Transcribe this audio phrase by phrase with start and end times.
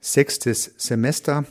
[0.00, 1.44] sechstes Semester,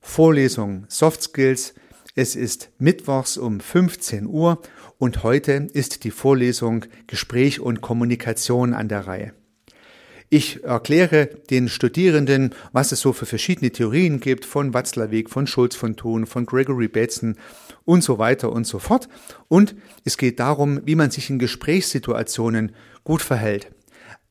[0.00, 1.74] Vorlesung Soft Skills.
[2.14, 4.62] Es ist Mittwochs um 15 Uhr
[4.98, 9.32] und heute ist die Vorlesung Gespräch und Kommunikation an der Reihe.
[10.30, 15.76] Ich erkläre den Studierenden, was es so für verschiedene Theorien gibt, von Watzlawick, von Schulz
[15.76, 17.36] von Thun, von Gregory Bateson
[17.84, 19.08] und so weiter und so fort.
[19.48, 22.72] Und es geht darum, wie man sich in Gesprächssituationen
[23.04, 23.70] gut verhält.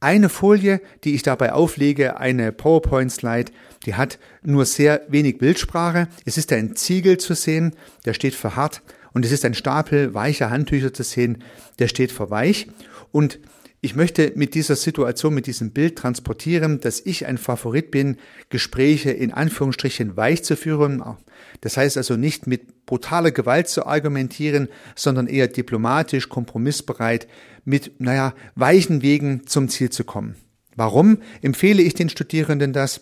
[0.04, 3.54] Eine Folie, die ich dabei auflege, eine PowerPoint-Slide,
[3.86, 6.10] die hat nur sehr wenig Bildsprache.
[6.26, 7.74] Es ist ein Ziegel zu sehen,
[8.04, 8.82] der steht für hart.
[9.14, 11.42] Und es ist ein Stapel weicher Handtücher zu sehen,
[11.80, 12.68] der steht für weich.
[13.14, 13.40] Und
[13.80, 18.18] ich möchte mit dieser Situation, mit diesem Bild transportieren, dass ich ein Favorit bin,
[18.50, 21.02] Gespräche in Anführungsstrichen weich zu führen.
[21.62, 27.28] Das heißt also nicht mit brutaler Gewalt zu argumentieren, sondern eher diplomatisch, kompromissbereit,
[27.66, 30.36] mit, naja, weichen Wegen zum Ziel zu kommen.
[30.76, 33.02] Warum empfehle ich den Studierenden das?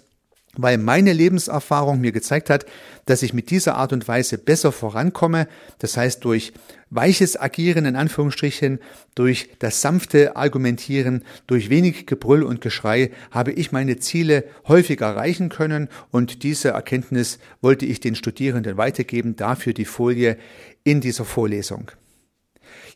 [0.57, 2.65] Weil meine Lebenserfahrung mir gezeigt hat,
[3.05, 5.47] dass ich mit dieser Art und Weise besser vorankomme,
[5.79, 6.53] das heißt durch
[6.89, 8.79] weiches Agieren in Anführungsstrichen,
[9.15, 15.49] durch das sanfte Argumentieren, durch wenig Gebrüll und Geschrei habe ich meine Ziele häufig erreichen
[15.49, 20.37] können und diese Erkenntnis wollte ich den Studierenden weitergeben, dafür die Folie
[20.83, 21.91] in dieser Vorlesung.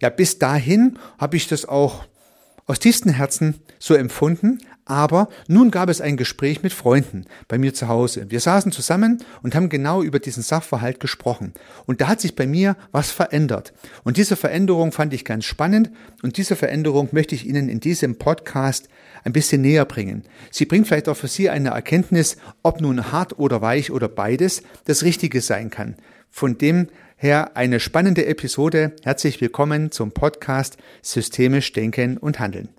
[0.02, 2.06] Ja, bis dahin habe ich das auch
[2.66, 7.74] aus tiefstem Herzen so empfunden, aber nun gab es ein Gespräch mit Freunden bei mir
[7.74, 8.28] zu Hause.
[8.30, 11.54] Wir saßen zusammen und haben genau über diesen Sachverhalt gesprochen.
[11.88, 13.74] Und da hat sich bei mir was verändert.
[14.04, 15.90] Und diese Veränderung fand ich ganz spannend
[16.22, 18.88] und diese Veränderung möchte ich Ihnen in diesem Podcast
[19.24, 20.24] ein bisschen näher bringen.
[20.52, 24.62] Sie bringt vielleicht auch für Sie eine Erkenntnis, ob nun hart oder weich oder beides
[24.86, 25.96] das Richtige sein kann.
[26.30, 28.94] Von dem her eine spannende Episode.
[29.04, 32.70] Herzlich willkommen zum Podcast Systemisch Denken und Handeln.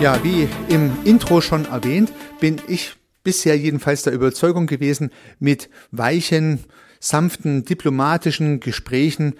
[0.00, 6.64] Ja, wie im Intro schon erwähnt, bin ich bisher jedenfalls der Überzeugung gewesen, mit weichen,
[7.00, 9.34] sanften, diplomatischen Gesprächen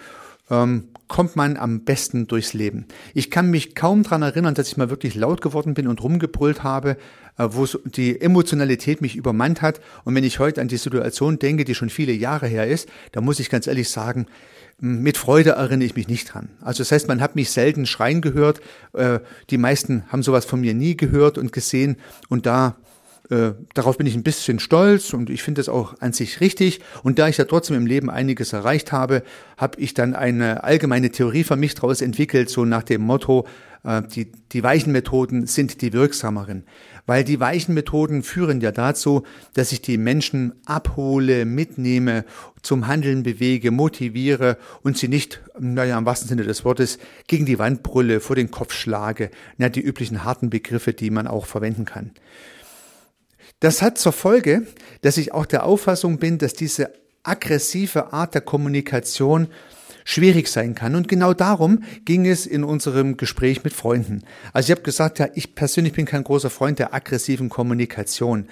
[0.50, 2.86] ähm, kommt man am besten durchs Leben.
[3.14, 6.64] Ich kann mich kaum dran erinnern, dass ich mal wirklich laut geworden bin und rumgebrüllt
[6.64, 6.96] habe,
[7.38, 9.80] äh, wo die Emotionalität mich übermannt hat.
[10.02, 13.20] Und wenn ich heute an die Situation denke, die schon viele Jahre her ist, da
[13.20, 14.26] muss ich ganz ehrlich sagen,
[14.78, 16.48] mit Freude erinnere ich mich nicht dran.
[16.60, 18.60] Also das heißt, man hat mich selten schreien gehört.
[18.92, 19.20] Äh,
[19.50, 21.96] die meisten haben sowas von mir nie gehört und gesehen.
[22.28, 22.74] Und da
[23.30, 26.80] äh, darauf bin ich ein bisschen stolz und ich finde es auch an sich richtig.
[27.02, 29.22] Und da ich ja trotzdem im Leben einiges erreicht habe,
[29.56, 33.46] habe ich dann eine allgemeine Theorie für mich daraus entwickelt, so nach dem Motto,
[33.84, 36.64] äh, die, die weichen Methoden sind die wirksameren.
[37.06, 39.24] Weil die weichen Methoden führen ja dazu,
[39.54, 42.24] dass ich die Menschen abhole, mitnehme,
[42.62, 47.58] zum Handeln bewege, motiviere und sie nicht, naja, im wahrsten Sinne des Wortes, gegen die
[47.58, 49.30] Wand brülle, vor den Kopf schlage.
[49.58, 52.12] Na, die üblichen harten Begriffe, die man auch verwenden kann.
[53.60, 54.66] Das hat zur Folge,
[55.02, 59.48] dass ich auch der Auffassung bin, dass diese aggressive Art der Kommunikation
[60.04, 60.94] schwierig sein kann.
[60.94, 64.22] Und genau darum ging es in unserem Gespräch mit Freunden.
[64.52, 68.48] Also ich habe gesagt, ja, ich persönlich bin kein großer Freund der aggressiven Kommunikation.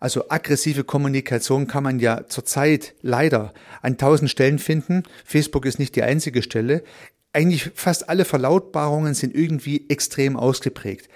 [0.00, 5.02] Also aggressive Kommunikation kann man ja zurzeit leider an tausend Stellen finden.
[5.24, 6.84] Facebook ist nicht die einzige Stelle.
[7.38, 11.08] Eigentlich fast alle Verlautbarungen sind irgendwie extrem ausgeprägt.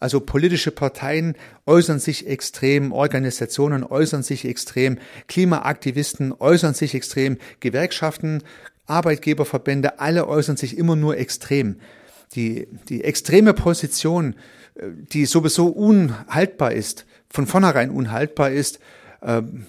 [0.00, 8.42] Also politische Parteien äußern sich extrem, Organisationen äußern sich extrem, Klimaaktivisten äußern sich extrem, Gewerkschaften
[8.86, 11.76] Arbeitgeberverbände, alle äußern sich immer nur extrem.
[12.34, 14.34] Die, die extreme Position,
[14.74, 18.80] äh, die sowieso unhaltbar ist, von vornherein unhaltbar ist,
[19.22, 19.66] ähm,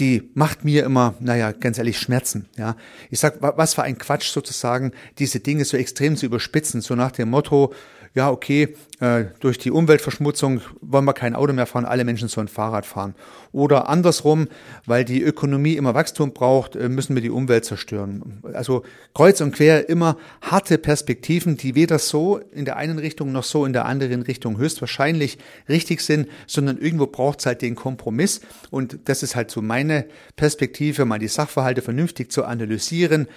[0.00, 2.48] die macht mir immer, naja, ganz ehrlich, Schmerzen.
[2.56, 2.76] Ja,
[3.10, 7.12] ich sag, was für ein Quatsch sozusagen, diese Dinge so extrem zu überspitzen, so nach
[7.12, 7.74] dem Motto,
[8.14, 12.48] ja, okay, äh, durch die Umweltverschmutzung wollen wir kein Auto mehr fahren, alle Menschen sollen
[12.48, 13.14] Fahrrad fahren.
[13.52, 14.48] Oder andersrum,
[14.84, 18.42] weil die Ökonomie immer Wachstum braucht, äh, müssen wir die Umwelt zerstören.
[18.52, 18.82] Also
[19.14, 23.64] kreuz und quer immer harte Perspektiven, die weder so in der einen Richtung noch so
[23.64, 25.38] in der anderen Richtung höchstwahrscheinlich
[25.68, 28.40] richtig sind, sondern irgendwo braucht es halt den Kompromiss.
[28.70, 33.28] Und das ist halt so meine Perspektive, mal die Sachverhalte vernünftig zu analysieren,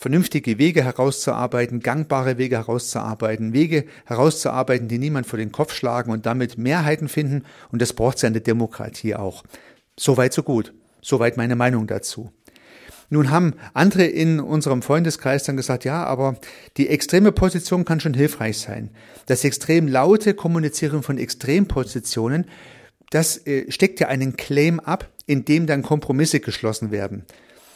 [0.00, 6.24] vernünftige Wege herauszuarbeiten, gangbare Wege herauszuarbeiten, Wege herauszuarbeiten, die niemand vor den Kopf schlagen und
[6.24, 7.44] damit Mehrheiten finden.
[7.70, 9.44] Und das braucht es ja in der Demokratie auch.
[9.98, 10.72] Soweit so gut.
[11.02, 12.32] Soweit meine Meinung dazu.
[13.10, 16.36] Nun haben andere in unserem Freundeskreis dann gesagt, ja, aber
[16.78, 18.90] die extreme Position kann schon hilfreich sein.
[19.26, 22.46] Das extrem laute Kommunizieren von Extrempositionen,
[23.10, 27.26] das äh, steckt ja einen Claim ab, in dem dann Kompromisse geschlossen werden.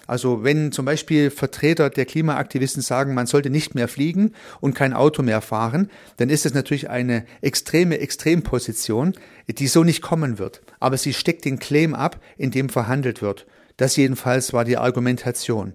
[0.06, 4.92] Also wenn zum Beispiel Vertreter der Klimaaktivisten sagen, man sollte nicht mehr fliegen und kein
[4.92, 9.14] Auto mehr fahren, dann ist es natürlich eine extreme Extremposition,
[9.48, 10.62] die so nicht kommen wird.
[10.80, 13.46] Aber sie steckt den Claim ab, in dem verhandelt wird.
[13.76, 15.74] Das jedenfalls war die Argumentation.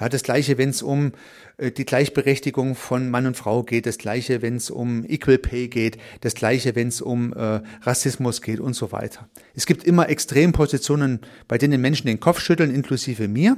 [0.00, 1.12] Ja, das gleiche, wenn es um
[1.60, 5.98] die Gleichberechtigung von Mann und Frau geht, das gleiche, wenn es um Equal Pay geht,
[6.20, 9.28] das gleiche, wenn es um äh, Rassismus geht und so weiter.
[9.54, 13.56] Es gibt immer Extrempositionen, bei denen Menschen den Kopf schütteln, inklusive mir.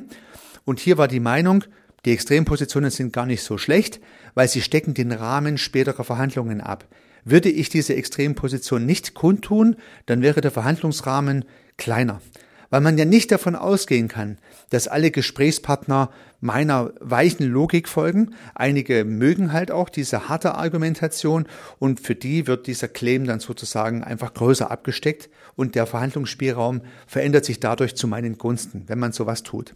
[0.65, 1.65] Und hier war die Meinung,
[2.07, 4.01] die Extrempositionen sind gar nicht so schlecht,
[4.35, 6.87] weil sie stecken den Rahmen späterer Verhandlungen ab.
[7.25, 9.77] Würde ich diese Extremposition nicht kundtun,
[10.07, 11.45] dann wäre der Verhandlungsrahmen
[11.77, 12.23] kleiner
[12.71, 14.39] weil man ja nicht davon ausgehen kann,
[14.71, 18.35] dass alle Gesprächspartner meiner weichen Logik folgen.
[18.55, 21.47] Einige mögen halt auch diese harte Argumentation
[21.79, 27.45] und für die wird dieser Claim dann sozusagen einfach größer abgesteckt und der Verhandlungsspielraum verändert
[27.45, 29.75] sich dadurch zu meinen Gunsten, wenn man sowas tut.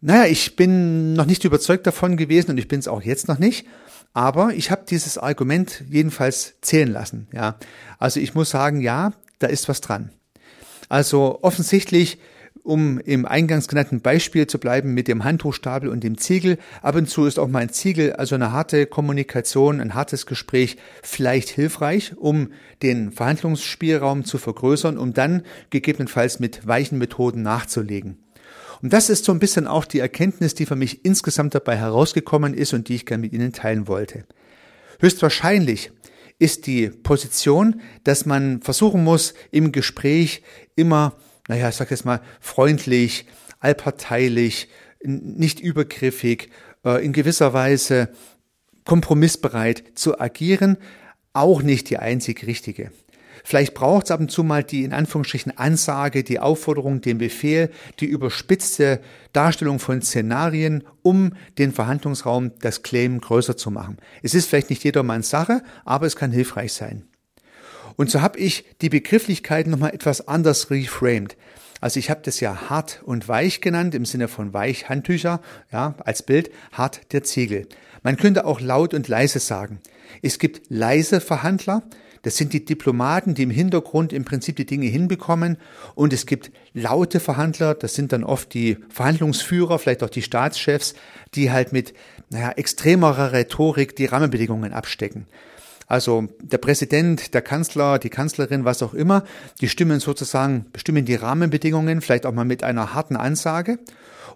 [0.00, 3.38] Naja, ich bin noch nicht überzeugt davon gewesen und ich bin es auch jetzt noch
[3.38, 3.66] nicht.
[4.12, 7.26] Aber ich habe dieses Argument jedenfalls zählen lassen.
[7.32, 7.58] Ja,
[7.98, 10.10] also ich muss sagen, ja, da ist was dran.
[10.88, 12.18] Also offensichtlich,
[12.62, 17.08] um im eingangs genannten Beispiel zu bleiben mit dem Handtuchstapel und dem Ziegel, ab und
[17.08, 22.16] zu ist auch mal ein Ziegel, also eine harte Kommunikation, ein hartes Gespräch vielleicht hilfreich,
[22.16, 22.48] um
[22.82, 28.18] den Verhandlungsspielraum zu vergrößern, um dann gegebenenfalls mit weichen Methoden nachzulegen.
[28.82, 32.54] Und das ist so ein bisschen auch die Erkenntnis, die für mich insgesamt dabei herausgekommen
[32.54, 34.24] ist und die ich gerne mit Ihnen teilen wollte.
[35.00, 35.90] Höchstwahrscheinlich
[36.38, 40.42] ist die Position, dass man versuchen muss, im Gespräch
[40.76, 41.16] immer,
[41.48, 43.26] naja, ich sag jetzt mal, freundlich,
[43.60, 44.68] allparteilich,
[45.02, 46.50] nicht übergriffig,
[46.84, 48.10] äh, in gewisser Weise
[48.84, 50.76] kompromissbereit zu agieren,
[51.32, 52.90] auch nicht die einzig richtige.
[53.46, 57.70] Vielleicht braucht es ab und zu mal die in Anführungsstrichen Ansage, die Aufforderung, den Befehl,
[58.00, 59.00] die überspitzte
[59.34, 63.98] Darstellung von Szenarien, um den Verhandlungsraum, das Claim größer zu machen.
[64.22, 67.04] Es ist vielleicht nicht jedermanns Sache, aber es kann hilfreich sein.
[67.96, 71.36] Und so habe ich die Begrifflichkeiten nochmal etwas anders reframed.
[71.82, 75.94] Also ich habe das ja hart und weich genannt, im Sinne von weich Handtücher, ja,
[75.98, 77.68] als Bild, hart der Ziegel.
[78.02, 79.80] Man könnte auch laut und leise sagen.
[80.22, 81.82] Es gibt leise Verhandler,
[82.24, 85.58] das sind die Diplomaten, die im Hintergrund im Prinzip die Dinge hinbekommen.
[85.94, 90.94] Und es gibt laute Verhandler, das sind dann oft die Verhandlungsführer, vielleicht auch die Staatschefs,
[91.34, 91.92] die halt mit
[92.30, 95.26] naja, extremerer Rhetorik die Rahmenbedingungen abstecken.
[95.86, 99.24] Also der Präsident, der Kanzler, die Kanzlerin, was auch immer,
[99.60, 103.78] die stimmen sozusagen, bestimmen die Rahmenbedingungen, vielleicht auch mal mit einer harten Ansage.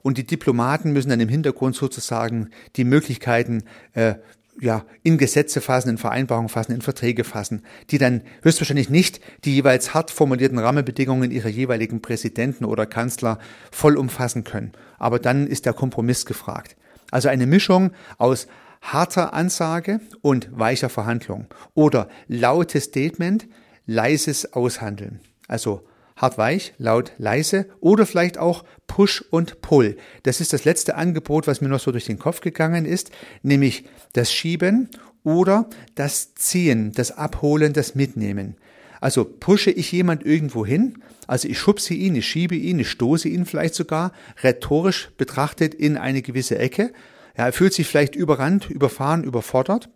[0.03, 3.65] Und die Diplomaten müssen dann im Hintergrund sozusagen die Möglichkeiten
[3.95, 4.17] äh,
[4.61, 9.55] ja, in Gesetze fassen, in Vereinbarungen fassen, in Verträge fassen, die dann höchstwahrscheinlich nicht die
[9.55, 13.39] jeweils hart formulierten Rahmenbedingungen ihrer jeweiligen Präsidenten oder Kanzler
[13.71, 14.73] voll umfassen können.
[14.99, 16.77] Aber dann ist der Kompromiss gefragt.
[17.11, 18.49] Also eine Mischung aus
[18.81, 23.49] harter Ansage und weicher Verhandlung oder lautes Statement,
[23.87, 25.21] leises Aushandeln.
[25.47, 25.88] Also
[26.19, 29.97] hart weich, laut leise oder vielleicht auch Push und Pull.
[30.25, 33.11] Das ist das letzte Angebot, was mir noch so durch den Kopf gegangen ist,
[33.43, 34.91] nämlich das Schieben
[35.23, 38.57] oder das Ziehen, das Abholen, das Mitnehmen.
[39.01, 40.99] Also pushe ich jemand irgendwo hin,
[41.29, 44.13] also ich schubse ihn, ich schiebe ihn, ich stoße ihn vielleicht sogar
[44.43, 46.93] rhetorisch betrachtet in eine gewisse Ecke.
[47.37, 49.89] Ja, er fühlt sich vielleicht überrannt, überfahren, überfordert.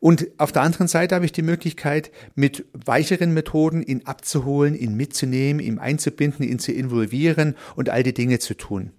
[0.00, 4.94] Und auf der anderen Seite habe ich die Möglichkeit, mit weicheren Methoden ihn abzuholen, ihn
[4.94, 8.92] mitzunehmen, ihn einzubinden, ihn zu involvieren und all die Dinge zu tun.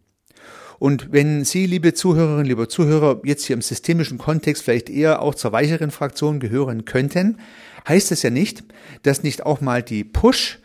[0.79, 5.33] Und wenn Sie, liebe Zuhörerinnen, liebe Zuhörer, jetzt hier im systemischen Kontext vielleicht eher auch
[5.33, 7.39] zur weicheren Fraktion gehören könnten,
[7.87, 8.63] heißt es ja nicht,
[9.01, 10.59] dass nicht auch mal die Push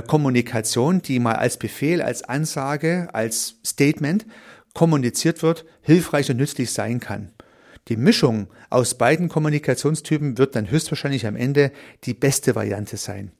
[0.00, 4.24] Kommunikation, die mal als Befehl, als Ansage, als Statement
[4.72, 7.30] kommuniziert wird, hilfreich und nützlich sein kann.
[7.88, 11.72] Die Mischung aus beiden Kommunikationstypen wird dann höchstwahrscheinlich am Ende
[12.04, 13.32] die beste Variante sein.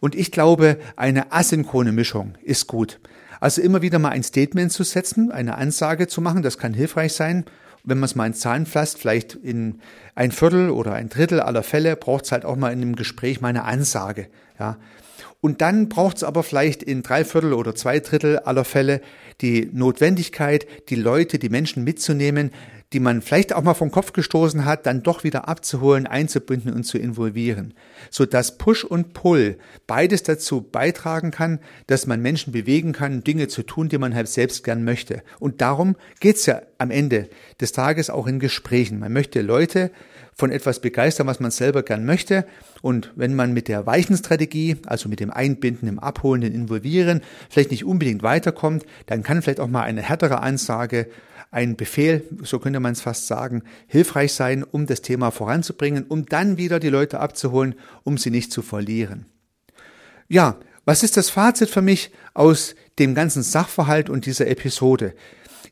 [0.00, 3.00] Und ich glaube, eine asynchrone Mischung ist gut.
[3.40, 7.12] Also immer wieder mal ein Statement zu setzen, eine Ansage zu machen, das kann hilfreich
[7.12, 7.44] sein.
[7.84, 9.80] Wenn man es mal in Zahlen fasst, vielleicht in
[10.14, 13.40] ein Viertel oder ein Drittel aller Fälle braucht es halt auch mal in einem Gespräch
[13.40, 14.28] mal eine Ansage.
[14.58, 14.76] Ja.
[15.40, 19.00] Und dann braucht es aber vielleicht in drei Viertel oder zwei Drittel aller Fälle
[19.40, 22.50] die Notwendigkeit, die Leute, die Menschen mitzunehmen,
[22.92, 26.84] die man vielleicht auch mal vom Kopf gestoßen hat, dann doch wieder abzuholen, einzubinden und
[26.84, 27.74] zu involvieren,
[28.10, 33.48] so dass Push und Pull beides dazu beitragen kann, dass man Menschen bewegen kann, Dinge
[33.48, 35.22] zu tun, die man halt selbst gern möchte.
[35.38, 37.28] Und darum geht's ja am Ende
[37.60, 39.00] des Tages auch in Gesprächen.
[39.00, 39.90] Man möchte Leute
[40.34, 42.46] von etwas begeistern, was man selber gern möchte.
[42.82, 47.22] Und wenn man mit der weichen Strategie, also mit dem Einbinden, dem Abholen, dem Involvieren,
[47.50, 51.08] vielleicht nicht unbedingt weiterkommt, dann kann vielleicht auch mal eine härtere Ansage,
[51.50, 56.26] ein Befehl, so könnte man es fast sagen, hilfreich sein, um das Thema voranzubringen, um
[56.26, 59.26] dann wieder die Leute abzuholen, um sie nicht zu verlieren.
[60.28, 65.14] Ja, was ist das Fazit für mich aus dem ganzen Sachverhalt und dieser Episode?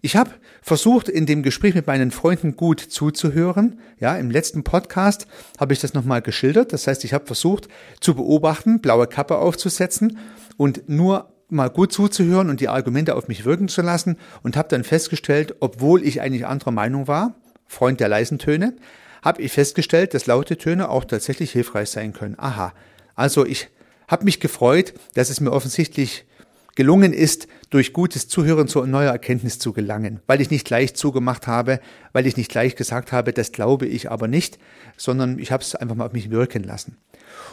[0.07, 0.31] Ich habe
[0.63, 3.81] versucht, in dem Gespräch mit meinen Freunden gut zuzuhören.
[3.99, 5.27] Ja, im letzten Podcast
[5.59, 6.73] habe ich das nochmal geschildert.
[6.73, 7.67] Das heißt, ich habe versucht
[7.99, 10.17] zu beobachten, blaue Kappe aufzusetzen
[10.57, 14.69] und nur mal gut zuzuhören und die Argumente auf mich wirken zu lassen und habe
[14.69, 17.35] dann festgestellt, obwohl ich eigentlich anderer Meinung war,
[17.67, 18.77] Freund der leisen Töne,
[19.23, 22.37] habe ich festgestellt, dass laute Töne auch tatsächlich hilfreich sein können.
[22.39, 22.75] Aha.
[23.17, 23.71] Also ich
[24.07, 26.27] hab mich gefreut, dass es mir offensichtlich
[26.77, 31.49] gelungen ist, durch gutes Zuhören zu neuer Erkenntnis zu gelangen, weil ich nicht gleich zugemacht
[31.49, 31.81] habe,
[32.13, 34.59] weil ich nicht gleich gesagt habe, das glaube ich aber nicht,
[34.97, 36.97] sondern ich habe es einfach mal auf mich wirken lassen.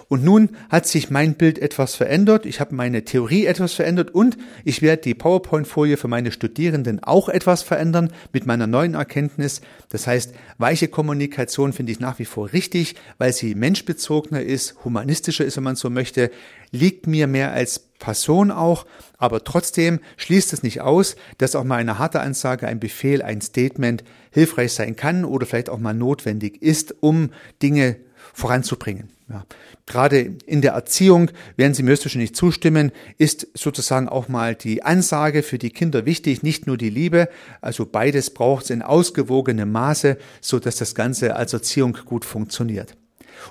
[0.07, 4.37] Und nun hat sich mein Bild etwas verändert, ich habe meine Theorie etwas verändert und
[4.63, 9.61] ich werde die PowerPoint-Folie für meine Studierenden auch etwas verändern mit meiner neuen Erkenntnis.
[9.89, 15.45] Das heißt, weiche Kommunikation finde ich nach wie vor richtig, weil sie menschbezogener ist, humanistischer
[15.45, 16.31] ist, wenn man so möchte,
[16.71, 18.86] liegt mir mehr als Person auch,
[19.17, 23.39] aber trotzdem schließt es nicht aus, dass auch mal eine harte Ansage, ein Befehl, ein
[23.39, 27.29] Statement hilfreich sein kann oder vielleicht auch mal notwendig ist, um
[27.62, 27.95] Dinge
[28.33, 29.10] voranzubringen.
[29.29, 29.45] Ja.
[29.86, 35.41] Gerade in der Erziehung, werden Sie mir höchstwahrscheinlich zustimmen, ist sozusagen auch mal die Ansage
[35.41, 37.29] für die Kinder wichtig, nicht nur die Liebe.
[37.62, 42.98] Also beides braucht es in ausgewogenem Maße, so dass das Ganze als Erziehung gut funktioniert.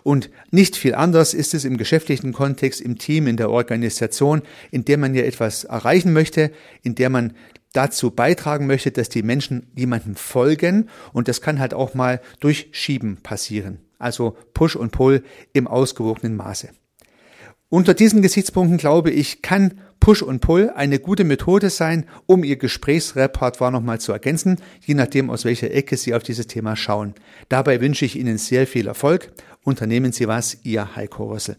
[0.03, 4.85] Und nicht viel anders ist es im geschäftlichen Kontext, im Team, in der Organisation, in
[4.85, 6.51] der man ja etwas erreichen möchte,
[6.83, 7.35] in der man
[7.73, 10.89] dazu beitragen möchte, dass die Menschen jemandem folgen.
[11.13, 15.23] Und das kann halt auch mal durch Schieben passieren also Push und Pull
[15.53, 16.69] im ausgewogenen Maße.
[17.69, 22.57] Unter diesen Gesichtspunkten glaube ich, kann Push und Pull eine gute Methode sein, um Ihr
[22.57, 27.15] Gesprächsrepertoire nochmal zu ergänzen, je nachdem, aus welcher Ecke Sie auf dieses Thema schauen.
[27.49, 29.33] Dabei wünsche ich Ihnen sehr viel Erfolg.
[29.65, 31.57] Unternehmen Sie was, Ihr Heiko Rössel.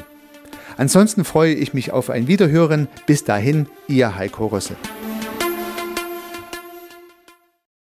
[0.77, 2.88] Ansonsten freue ich mich auf ein Wiederhören.
[3.06, 4.77] Bis dahin, Ihr Heiko Rössel.